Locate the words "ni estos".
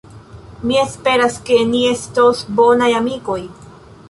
1.75-2.43